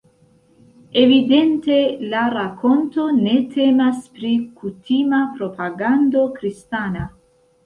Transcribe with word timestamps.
Evidente, 1.01 1.75
la 2.13 2.23
rakonto 2.35 3.05
ne 3.19 3.35
temas 3.53 4.01
pri 4.17 4.33
kutima 4.63 5.21
propagando 5.37 6.27
kristana. 6.41 7.07